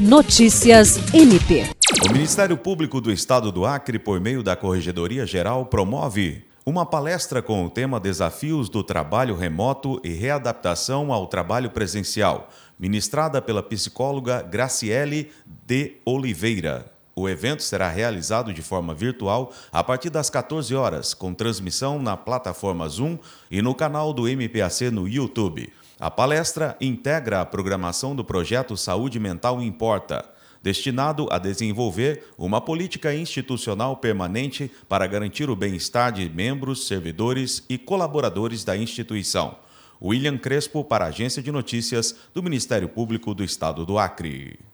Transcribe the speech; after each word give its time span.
Notícias 0.00 0.96
MP. 1.12 1.66
O 2.08 2.12
Ministério 2.14 2.56
Público 2.56 3.02
do 3.02 3.12
Estado 3.12 3.52
do 3.52 3.66
Acre, 3.66 3.98
por 3.98 4.18
meio 4.18 4.42
da 4.42 4.56
Corregedoria 4.56 5.26
Geral, 5.26 5.66
promove 5.66 6.42
uma 6.64 6.86
palestra 6.86 7.42
com 7.42 7.66
o 7.66 7.68
tema 7.68 8.00
Desafios 8.00 8.70
do 8.70 8.82
Trabalho 8.82 9.36
Remoto 9.36 10.00
e 10.02 10.08
Readaptação 10.08 11.12
ao 11.12 11.26
Trabalho 11.26 11.68
Presencial, 11.68 12.48
ministrada 12.78 13.42
pela 13.42 13.62
psicóloga 13.62 14.40
Graciele 14.40 15.30
de 15.66 15.96
Oliveira. 16.06 16.90
O 17.14 17.28
evento 17.28 17.62
será 17.62 17.90
realizado 17.90 18.54
de 18.54 18.62
forma 18.62 18.94
virtual 18.94 19.52
a 19.70 19.84
partir 19.84 20.08
das 20.08 20.30
14 20.30 20.74
horas, 20.74 21.12
com 21.12 21.34
transmissão 21.34 22.00
na 22.00 22.16
plataforma 22.16 22.88
Zoom 22.88 23.18
e 23.50 23.60
no 23.60 23.74
canal 23.74 24.14
do 24.14 24.26
MPAC 24.26 24.90
no 24.90 25.06
YouTube. 25.06 25.70
A 26.00 26.10
palestra 26.10 26.78
integra 26.80 27.42
a 27.42 27.44
programação 27.44 28.16
do 28.16 28.24
projeto 28.24 28.74
Saúde 28.74 29.20
Mental 29.20 29.60
Importa, 29.60 30.24
destinado 30.62 31.28
a 31.30 31.36
desenvolver 31.36 32.24
uma 32.38 32.58
política 32.58 33.14
institucional 33.14 33.98
permanente 33.98 34.70
para 34.88 35.06
garantir 35.06 35.50
o 35.50 35.54
bem-estar 35.54 36.10
de 36.10 36.26
membros, 36.30 36.86
servidores 36.86 37.62
e 37.68 37.76
colaboradores 37.76 38.64
da 38.64 38.74
instituição. 38.78 39.58
William 40.00 40.38
Crespo, 40.38 40.82
para 40.82 41.04
a 41.04 41.08
Agência 41.08 41.42
de 41.42 41.52
Notícias 41.52 42.16
do 42.32 42.42
Ministério 42.42 42.88
Público 42.88 43.34
do 43.34 43.44
Estado 43.44 43.84
do 43.84 43.98
Acre. 43.98 44.69